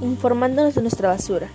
informándonos 0.00 0.74
de 0.74 0.82
nuestra 0.82 1.08
basura. 1.08 1.48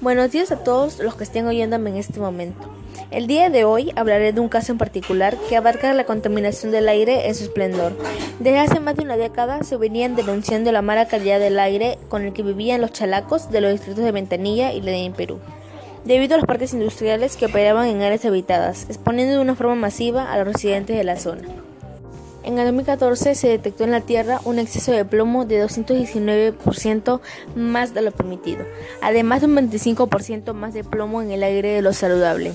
Buenos 0.00 0.32
días 0.32 0.50
a 0.50 0.64
todos 0.64 0.98
los 0.98 1.14
que 1.14 1.24
estén 1.24 1.46
oyéndome 1.46 1.90
en 1.90 1.96
este 1.96 2.18
momento. 2.18 2.68
El 3.10 3.26
día 3.26 3.50
de 3.50 3.64
hoy 3.64 3.92
hablaré 3.94 4.32
de 4.32 4.40
un 4.40 4.48
caso 4.48 4.72
en 4.72 4.78
particular 4.78 5.36
que 5.48 5.56
abarca 5.56 5.92
la 5.94 6.04
contaminación 6.04 6.72
del 6.72 6.88
aire 6.88 7.28
en 7.28 7.34
su 7.34 7.44
esplendor. 7.44 7.92
Desde 8.40 8.58
hace 8.58 8.80
más 8.80 8.96
de 8.96 9.04
una 9.04 9.16
década 9.16 9.62
se 9.62 9.76
venían 9.76 10.16
denunciando 10.16 10.72
la 10.72 10.82
mala 10.82 11.06
calidad 11.06 11.38
del 11.38 11.58
aire 11.58 11.98
con 12.08 12.22
el 12.22 12.32
que 12.32 12.42
vivían 12.42 12.80
los 12.80 12.92
chalacos 12.92 13.50
de 13.50 13.60
los 13.60 13.72
distritos 13.72 14.02
de 14.02 14.12
Ventanilla 14.12 14.72
y 14.72 14.82
en 14.88 15.12
Perú, 15.12 15.38
debido 16.04 16.34
a 16.34 16.38
los 16.38 16.46
parques 16.46 16.72
industriales 16.72 17.36
que 17.36 17.46
operaban 17.46 17.86
en 17.86 18.02
áreas 18.02 18.24
habitadas, 18.24 18.86
exponiendo 18.88 19.34
de 19.34 19.40
una 19.40 19.54
forma 19.54 19.76
masiva 19.76 20.32
a 20.32 20.38
los 20.38 20.48
residentes 20.48 20.96
de 20.96 21.04
la 21.04 21.16
zona. 21.16 21.61
En 22.44 22.58
el 22.58 22.66
2014 22.66 23.36
se 23.36 23.48
detectó 23.48 23.84
en 23.84 23.92
la 23.92 24.00
Tierra 24.00 24.40
un 24.44 24.58
exceso 24.58 24.90
de 24.90 25.04
plomo 25.04 25.44
de 25.44 25.64
219% 25.64 27.20
más 27.54 27.94
de 27.94 28.02
lo 28.02 28.10
permitido, 28.10 28.64
además 29.00 29.40
de 29.40 29.46
un 29.46 29.56
25% 29.56 30.52
más 30.52 30.74
de 30.74 30.82
plomo 30.82 31.22
en 31.22 31.30
el 31.30 31.44
aire 31.44 31.68
de 31.68 31.82
lo 31.82 31.92
saludable. 31.92 32.52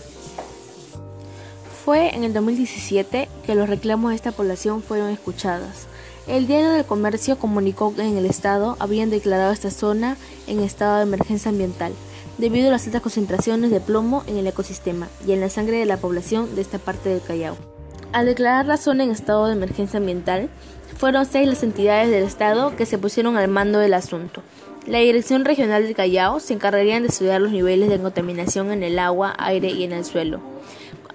Fue 1.86 2.14
en 2.14 2.26
el 2.26 2.34
2017 2.34 3.30
que 3.46 3.56
los 3.56 3.70
reclamos 3.70 4.10
de 4.10 4.18
esta 4.18 4.34
población 4.34 4.84
fueron 4.84 5.10
escuchados. 5.10 5.88
El 6.28 6.48
Diario 6.48 6.72
del 6.72 6.84
Comercio 6.84 7.40
comunicó 7.40 7.96
que 7.96 8.02
en 8.02 8.18
el 8.18 8.26
Estado 8.26 8.76
habían 8.80 9.10
declarado 9.10 9.54
esta 9.54 9.72
zona 9.72 10.18
en 10.48 10.60
estado 10.60 10.98
de 10.98 11.04
emergencia 11.04 11.50
ambiental, 11.50 11.94
debido 12.38 12.68
a 12.68 12.72
las 12.72 12.86
altas 12.86 13.02
concentraciones 13.02 13.72
de 13.72 13.80
plomo 13.80 14.26
en 14.28 14.36
el 14.36 14.48
ecosistema 14.48 15.08
y 15.26 15.32
en 15.32 15.40
la 15.40 15.50
sangre 15.50 15.78
de 15.78 15.86
la 15.86 15.96
población 15.96 16.54
de 16.56 16.62
esta 16.62 16.78
parte 16.78 17.08
del 17.08 17.22
Callao. 17.22 17.77
Al 18.14 18.26
declarar 18.26 18.66
la 18.66 18.78
zona 18.78 19.04
en 19.04 19.12
estado 19.12 19.48
de 19.48 19.54
emergencia 19.54 20.00
ambiental, 20.00 20.50
fueron 20.98 21.26
seis 21.26 21.48
las 21.48 21.62
entidades 21.62 22.10
del 22.10 22.24
Estado 22.24 22.76
que 22.76 22.86
se 22.86 22.98
pusieron 22.98 23.38
al 23.38 23.50
mando 23.50 23.80
del 23.80 23.94
asunto. 23.94 24.42
La 24.88 25.00
Dirección 25.00 25.44
Regional 25.44 25.84
del 25.84 25.96
Callao 25.96 26.40
se 26.40 26.54
encargaría 26.54 27.00
de 27.00 27.08
estudiar 27.08 27.42
los 27.42 27.52
niveles 27.52 27.90
de 27.90 28.00
contaminación 28.00 28.72
en 28.72 28.84
el 28.84 28.98
agua, 28.98 29.36
aire 29.38 29.70
y 29.70 29.84
en 29.84 29.92
el 29.92 30.06
suelo. 30.06 30.40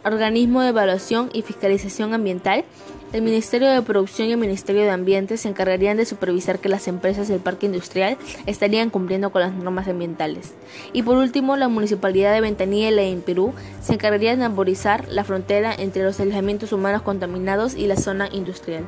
Organismo 0.05 0.61
de 0.61 0.69
Evaluación 0.69 1.31
y 1.33 1.43
Fiscalización 1.43 2.13
Ambiental 2.13 2.65
el 3.13 3.21
Ministerio 3.21 3.71
de 3.71 3.83
Producción 3.83 4.29
y 4.29 4.33
el 4.33 4.39
Ministerio 4.39 4.83
de 4.83 4.91
Ambiente 4.91 5.37
se 5.37 5.49
encargarían 5.49 5.99
de 5.99 6.07
supervisar 6.07 6.59
que 6.59 6.71
las 6.71 6.89
empresas 6.89 7.29
del 7.29 7.41
parque 7.41 7.67
industrial 7.67 8.17
estarían 8.47 8.89
cumpliendo 8.89 9.31
con 9.31 9.43
las 9.43 9.53
normas 9.53 9.87
ambientales. 9.87 10.55
Y 10.95 11.03
por 11.03 11.19
último, 11.19 11.57
la 11.57 11.69
Municipalidad 11.69 12.33
de 12.33 12.41
Ventanilla 12.41 12.89
en 13.03 13.21
Perú 13.21 13.53
se 13.83 13.95
encargarían 13.95 14.39
de 14.39 14.47
arborizar 14.47 15.07
la 15.09 15.25
frontera 15.25 15.75
entre 15.75 16.05
los 16.05 16.21
alojamientos 16.21 16.73
humanos 16.73 17.03
contaminados 17.03 17.75
y 17.75 17.87
la 17.87 17.97
zona 17.97 18.29
industrial. 18.33 18.85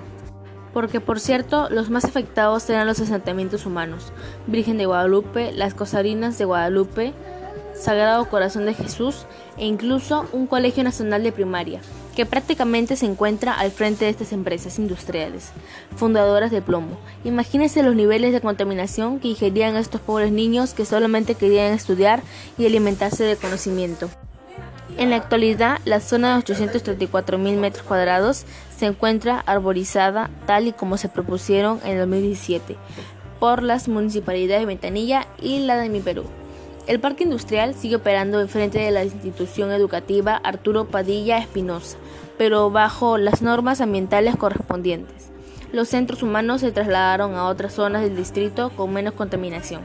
Porque, 0.72 1.00
por 1.00 1.20
cierto, 1.20 1.68
los 1.70 1.90
más 1.90 2.04
afectados 2.04 2.68
eran 2.70 2.86
los 2.86 3.00
asentamientos 3.00 3.66
humanos, 3.66 4.12
Virgen 4.46 4.78
de 4.78 4.86
Guadalupe, 4.86 5.52
las 5.52 5.74
Cosarinas 5.74 6.38
de 6.38 6.46
Guadalupe, 6.46 7.12
Sagrado 7.74 8.28
Corazón 8.28 8.66
de 8.66 8.74
Jesús 8.74 9.26
e 9.56 9.66
incluso 9.66 10.26
un 10.32 10.46
Colegio 10.46 10.84
Nacional 10.84 11.22
de 11.22 11.32
Primaria 11.32 11.80
que 12.14 12.26
prácticamente 12.26 12.96
se 12.96 13.06
encuentra 13.06 13.52
al 13.52 13.70
frente 13.70 14.04
de 14.04 14.10
estas 14.10 14.32
empresas 14.32 14.78
industriales, 14.78 15.50
fundadoras 15.96 16.50
de 16.50 16.62
plomo. 16.62 16.96
Imagínense 17.24 17.82
los 17.82 17.94
niveles 17.94 18.32
de 18.32 18.40
contaminación 18.40 19.20
que 19.20 19.28
ingerían 19.28 19.76
estos 19.76 20.00
pobres 20.00 20.32
niños 20.32 20.74
que 20.74 20.84
solamente 20.84 21.34
querían 21.34 21.72
estudiar 21.72 22.22
y 22.56 22.66
alimentarse 22.66 23.24
de 23.24 23.36
conocimiento. 23.36 24.08
En 24.96 25.10
la 25.10 25.16
actualidad, 25.16 25.80
la 25.84 25.98
zona 25.98 26.36
de 26.36 26.44
834.000 26.44 27.56
metros 27.56 27.84
cuadrados 27.84 28.44
se 28.76 28.86
encuentra 28.86 29.40
arborizada 29.40 30.30
tal 30.46 30.68
y 30.68 30.72
como 30.72 30.96
se 30.98 31.08
propusieron 31.08 31.80
en 31.84 31.98
2017 31.98 32.76
por 33.40 33.62
las 33.62 33.88
municipalidades 33.88 34.60
de 34.60 34.66
Ventanilla 34.66 35.26
y 35.40 35.60
la 35.60 35.76
de 35.76 35.88
Mi 35.88 36.00
Perú. 36.00 36.24
El 36.86 37.00
parque 37.00 37.24
industrial 37.24 37.74
sigue 37.74 37.96
operando 37.96 38.42
en 38.42 38.48
frente 38.48 38.78
de 38.78 38.90
la 38.90 39.04
institución 39.04 39.72
educativa 39.72 40.36
Arturo 40.36 40.84
Padilla 40.84 41.38
Espinosa, 41.38 41.96
pero 42.36 42.70
bajo 42.70 43.16
las 43.16 43.40
normas 43.40 43.80
ambientales 43.80 44.36
correspondientes. 44.36 45.30
Los 45.72 45.88
centros 45.88 46.22
humanos 46.22 46.60
se 46.60 46.72
trasladaron 46.72 47.36
a 47.36 47.46
otras 47.46 47.72
zonas 47.72 48.02
del 48.02 48.16
distrito 48.16 48.70
con 48.76 48.92
menos 48.92 49.14
contaminación. 49.14 49.80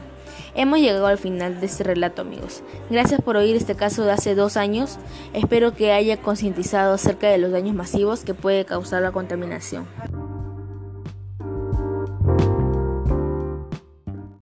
Hemos 0.54 0.80
llegado 0.80 1.06
al 1.06 1.16
final 1.16 1.58
de 1.58 1.66
este 1.66 1.84
relato, 1.84 2.20
amigos. 2.20 2.62
Gracias 2.90 3.22
por 3.22 3.36
oír 3.36 3.56
este 3.56 3.76
caso 3.76 4.04
de 4.04 4.12
hace 4.12 4.34
dos 4.34 4.58
años. 4.58 4.98
Espero 5.32 5.74
que 5.74 5.92
haya 5.92 6.20
concientizado 6.20 6.92
acerca 6.92 7.28
de 7.28 7.38
los 7.38 7.50
daños 7.50 7.74
masivos 7.74 8.24
que 8.24 8.34
puede 8.34 8.66
causar 8.66 9.00
la 9.00 9.10
contaminación. 9.10 9.86